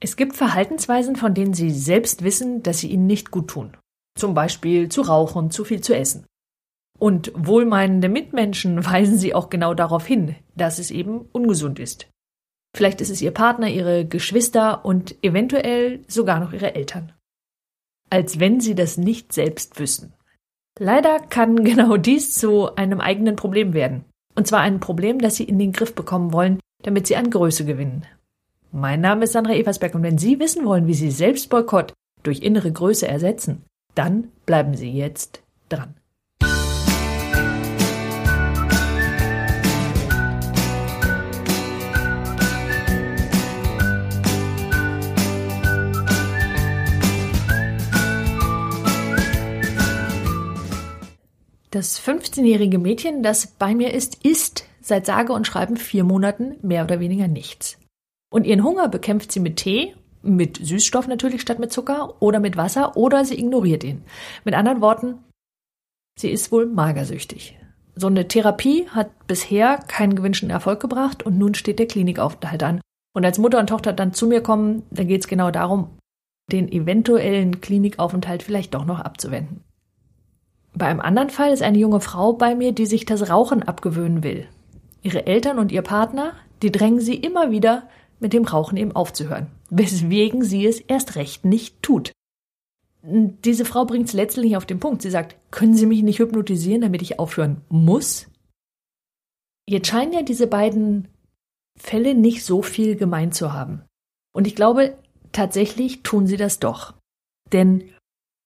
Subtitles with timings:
[0.00, 3.76] Es gibt Verhaltensweisen, von denen Sie selbst wissen, dass sie Ihnen nicht gut tun.
[4.16, 6.26] Zum Beispiel zu rauchen, zu viel zu essen.
[6.98, 12.08] Und wohlmeinende Mitmenschen weisen Sie auch genau darauf hin, dass es eben ungesund ist.
[12.76, 17.12] Vielleicht ist es Ihr Partner, Ihre Geschwister und eventuell sogar noch Ihre Eltern.
[18.10, 20.12] Als wenn Sie das nicht selbst wüssten.
[20.78, 24.04] Leider kann genau dies zu einem eigenen Problem werden.
[24.36, 27.64] Und zwar ein Problem, das Sie in den Griff bekommen wollen, damit Sie an Größe
[27.64, 28.06] gewinnen.
[28.70, 32.70] Mein Name ist Sandra Eversberg und wenn Sie wissen wollen, wie Sie Selbstboykott durch innere
[32.70, 35.94] Größe ersetzen, dann bleiben Sie jetzt dran.
[51.70, 56.84] Das 15-jährige Mädchen, das bei mir ist, isst seit sage und schreiben vier Monaten mehr
[56.84, 57.78] oder weniger nichts.
[58.30, 62.56] Und ihren Hunger bekämpft sie mit Tee, mit Süßstoff natürlich statt mit Zucker oder mit
[62.56, 64.02] Wasser oder sie ignoriert ihn.
[64.44, 65.18] Mit anderen Worten,
[66.18, 67.58] sie ist wohl magersüchtig.
[67.94, 72.80] So eine Therapie hat bisher keinen gewünschten Erfolg gebracht und nun steht der Klinikaufenthalt an.
[73.14, 75.90] Und als Mutter und Tochter dann zu mir kommen, da geht es genau darum,
[76.52, 79.64] den eventuellen Klinikaufenthalt vielleicht doch noch abzuwenden.
[80.74, 84.22] Bei einem anderen Fall ist eine junge Frau bei mir, die sich das Rauchen abgewöhnen
[84.22, 84.46] will.
[85.02, 87.88] Ihre Eltern und ihr Partner, die drängen sie immer wieder,
[88.20, 92.12] mit dem Rauchen eben aufzuhören, weswegen sie es erst recht nicht tut.
[93.02, 95.02] Diese Frau bringt es letztlich auf den Punkt.
[95.02, 98.26] Sie sagt, können Sie mich nicht hypnotisieren, damit ich aufhören muss?
[99.68, 101.08] Jetzt scheinen ja diese beiden
[101.78, 103.82] Fälle nicht so viel gemein zu haben.
[104.34, 104.98] Und ich glaube,
[105.32, 106.94] tatsächlich tun sie das doch.
[107.52, 107.90] Denn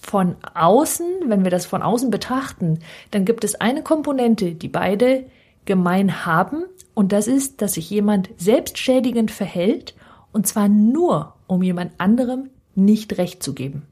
[0.00, 5.26] von außen, wenn wir das von außen betrachten, dann gibt es eine Komponente, die beide
[5.64, 6.64] gemein haben,
[7.00, 9.94] und das ist, dass sich jemand selbstschädigend verhält,
[10.32, 13.86] und zwar nur, um jemand anderem nicht recht zu geben.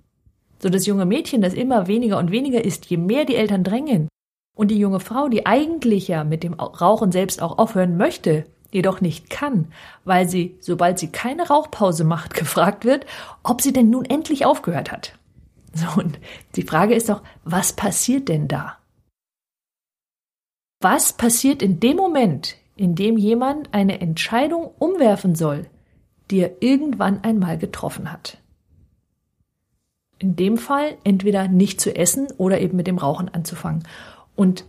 [0.58, 4.08] So das junge Mädchen, das immer weniger und weniger ist, je mehr die Eltern drängen,
[4.54, 9.00] und die junge Frau, die eigentlich ja mit dem Rauchen selbst auch aufhören möchte, jedoch
[9.00, 9.72] nicht kann,
[10.04, 13.06] weil sie, sobald sie keine Rauchpause macht, gefragt wird,
[13.42, 15.14] ob sie denn nun endlich aufgehört hat.
[15.72, 16.18] So, und
[16.56, 18.76] die Frage ist doch, was passiert denn da?
[20.82, 25.66] Was passiert in dem Moment, in dem jemand eine Entscheidung umwerfen soll,
[26.30, 28.38] die er irgendwann einmal getroffen hat?
[30.18, 33.82] In dem Fall entweder nicht zu essen oder eben mit dem Rauchen anzufangen.
[34.36, 34.64] Und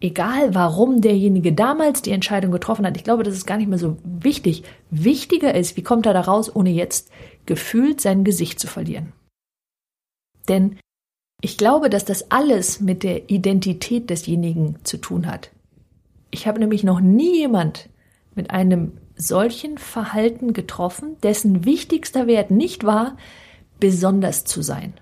[0.00, 3.78] egal warum derjenige damals die Entscheidung getroffen hat, ich glaube, das ist gar nicht mehr
[3.78, 4.64] so wichtig.
[4.90, 7.10] Wichtiger ist, wie kommt er da raus, ohne jetzt
[7.46, 9.12] gefühlt sein Gesicht zu verlieren.
[10.48, 10.78] Denn
[11.40, 15.50] ich glaube, dass das alles mit der Identität desjenigen zu tun hat.
[16.30, 17.88] Ich habe nämlich noch nie jemand
[18.34, 23.16] mit einem solchen Verhalten getroffen, dessen wichtigster Wert nicht war,
[23.80, 24.94] besonders zu sein.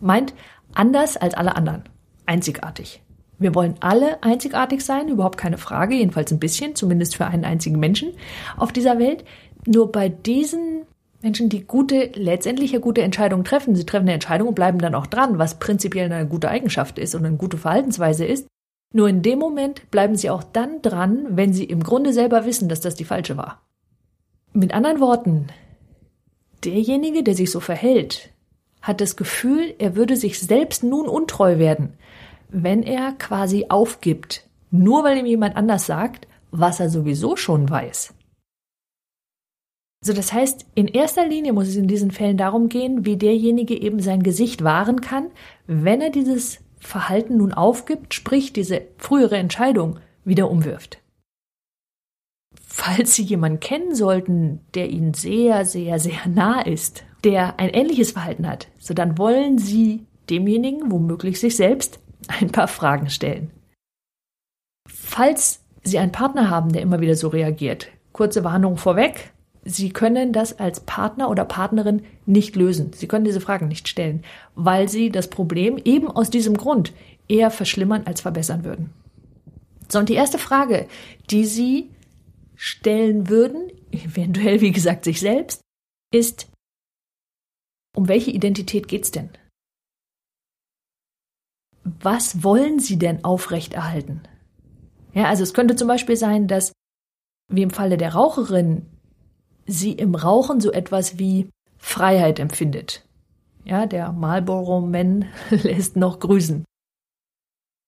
[0.00, 0.34] Meint
[0.72, 1.84] anders als alle anderen,
[2.26, 3.02] einzigartig.
[3.38, 7.78] Wir wollen alle einzigartig sein, überhaupt keine Frage, jedenfalls ein bisschen, zumindest für einen einzigen
[7.78, 8.12] Menschen
[8.56, 9.24] auf dieser Welt.
[9.66, 10.82] Nur bei diesen
[11.22, 13.74] Menschen, die gute, letztendlich eine gute Entscheidungen treffen.
[13.74, 17.14] Sie treffen eine Entscheidung und bleiben dann auch dran, was prinzipiell eine gute Eigenschaft ist
[17.14, 18.46] und eine gute Verhaltensweise ist.
[18.92, 22.68] Nur in dem Moment bleiben sie auch dann dran, wenn sie im Grunde selber wissen,
[22.68, 23.62] dass das die falsche war.
[24.52, 25.46] Mit anderen Worten,
[26.64, 28.30] derjenige, der sich so verhält,
[28.82, 31.94] hat das Gefühl, er würde sich selbst nun untreu werden,
[32.48, 38.14] wenn er quasi aufgibt, nur weil ihm jemand anders sagt, was er sowieso schon weiß.
[40.02, 43.80] So, das heißt, in erster Linie muss es in diesen Fällen darum gehen, wie derjenige
[43.80, 45.26] eben sein Gesicht wahren kann,
[45.66, 50.98] wenn er dieses Verhalten nun aufgibt, sprich diese frühere Entscheidung wieder umwirft.
[52.66, 58.12] Falls Sie jemanden kennen sollten, der Ihnen sehr, sehr, sehr nah ist, der ein ähnliches
[58.12, 63.50] Verhalten hat, so dann wollen Sie demjenigen womöglich sich selbst ein paar Fragen stellen.
[64.88, 69.32] Falls Sie einen Partner haben, der immer wieder so reagiert, kurze Warnung vorweg,
[69.74, 72.92] Sie können das als Partner oder Partnerin nicht lösen.
[72.92, 74.24] Sie können diese Fragen nicht stellen,
[74.54, 76.92] weil Sie das Problem eben aus diesem Grund
[77.28, 78.92] eher verschlimmern als verbessern würden.
[79.88, 80.88] So, und die erste Frage,
[81.30, 81.90] die Sie
[82.56, 85.62] stellen würden, eventuell wie gesagt sich selbst,
[86.12, 86.48] ist,
[87.96, 89.30] um welche Identität geht's denn?
[91.82, 94.22] Was wollen Sie denn aufrechterhalten?
[95.12, 96.72] Ja, also es könnte zum Beispiel sein, dass,
[97.48, 98.86] wie im Falle der Raucherin,
[99.70, 103.04] sie im Rauchen so etwas wie Freiheit empfindet.
[103.64, 106.64] Ja, der Marlboro Man lässt noch grüßen.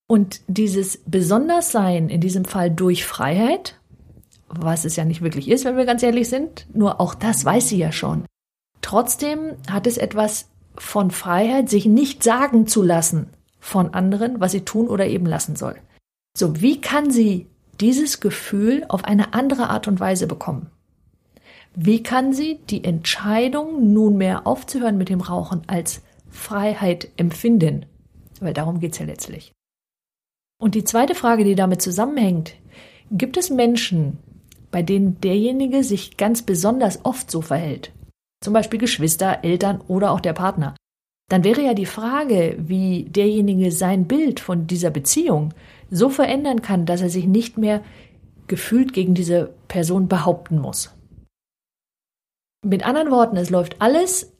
[0.08, 3.80] Und dieses Besonderssein in diesem Fall durch Freiheit
[4.52, 6.66] was es ja nicht wirklich ist, wenn wir ganz ehrlich sind.
[6.74, 8.24] Nur auch das weiß sie ja schon.
[8.80, 13.28] Trotzdem hat es etwas von Freiheit, sich nicht sagen zu lassen
[13.60, 15.76] von anderen, was sie tun oder eben lassen soll.
[16.36, 17.46] So, wie kann sie
[17.80, 20.70] dieses Gefühl auf eine andere Art und Weise bekommen?
[21.74, 27.86] Wie kann sie die Entscheidung, nunmehr aufzuhören mit dem Rauchen, als Freiheit empfinden?
[28.40, 29.52] Weil darum geht's ja letztlich.
[30.60, 32.54] Und die zweite Frage, die damit zusammenhängt,
[33.10, 34.18] gibt es Menschen,
[34.70, 37.92] bei denen derjenige sich ganz besonders oft so verhält?
[38.42, 40.76] Zum Beispiel Geschwister, Eltern oder auch der Partner.
[41.30, 45.54] Dann wäre ja die Frage, wie derjenige sein Bild von dieser Beziehung
[45.90, 47.82] so verändern kann, dass er sich nicht mehr
[48.48, 50.90] gefühlt gegen diese Person behaupten muss.
[52.64, 54.32] Mit anderen Worten, es läuft alles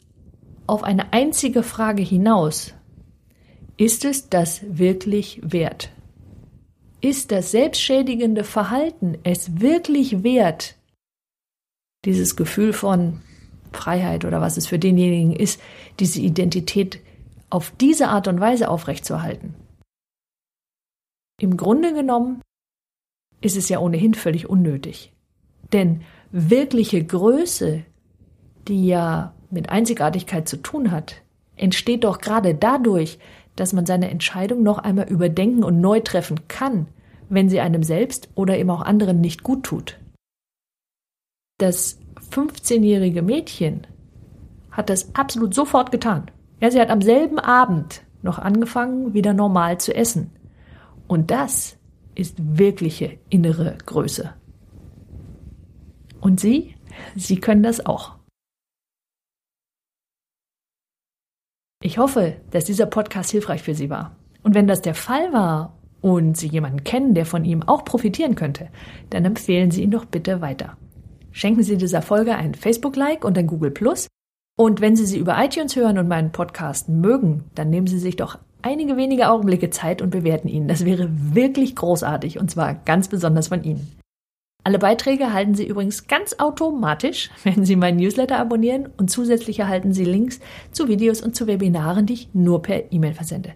[0.68, 2.72] auf eine einzige Frage hinaus.
[3.76, 5.90] Ist es das wirklich wert?
[7.00, 10.76] Ist das selbstschädigende Verhalten es wirklich wert,
[12.04, 13.22] dieses Gefühl von
[13.72, 15.60] Freiheit oder was es für denjenigen ist,
[15.98, 17.00] diese Identität
[17.50, 19.54] auf diese Art und Weise aufrechtzuerhalten?
[21.40, 22.40] Im Grunde genommen
[23.40, 25.12] ist es ja ohnehin völlig unnötig.
[25.72, 27.84] Denn wirkliche Größe
[28.68, 31.22] die ja mit Einzigartigkeit zu tun hat,
[31.56, 33.18] entsteht doch gerade dadurch,
[33.56, 36.88] dass man seine Entscheidung noch einmal überdenken und neu treffen kann,
[37.28, 39.98] wenn sie einem selbst oder eben auch anderen nicht gut tut.
[41.58, 41.98] Das
[42.30, 43.86] 15-jährige Mädchen
[44.70, 46.30] hat das absolut sofort getan.
[46.60, 50.30] Ja, sie hat am selben Abend noch angefangen, wieder normal zu essen.
[51.06, 51.76] Und das
[52.14, 54.32] ist wirkliche innere Größe.
[56.20, 56.76] Und Sie,
[57.16, 58.16] Sie können das auch.
[61.84, 64.14] Ich hoffe, dass dieser Podcast hilfreich für Sie war.
[64.44, 68.36] Und wenn das der Fall war und Sie jemanden kennen, der von ihm auch profitieren
[68.36, 68.68] könnte,
[69.10, 70.76] dann empfehlen Sie ihn doch bitte weiter.
[71.32, 74.06] Schenken Sie dieser Folge ein Facebook-Like und ein Google Plus.
[74.56, 78.14] Und wenn Sie sie über iTunes hören und meinen Podcast mögen, dann nehmen Sie sich
[78.14, 80.68] doch einige wenige Augenblicke Zeit und bewerten ihn.
[80.68, 84.01] Das wäre wirklich großartig und zwar ganz besonders von Ihnen.
[84.64, 89.92] Alle Beiträge erhalten Sie übrigens ganz automatisch, wenn Sie meinen Newsletter abonnieren und zusätzlich erhalten
[89.92, 93.54] Sie Links zu Videos und zu Webinaren, die ich nur per E-Mail versende.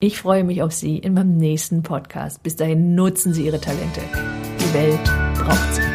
[0.00, 2.42] Ich freue mich auf Sie in meinem nächsten Podcast.
[2.42, 4.00] Bis dahin nutzen Sie Ihre Talente.
[4.58, 5.04] Die Welt
[5.34, 5.91] braucht sie.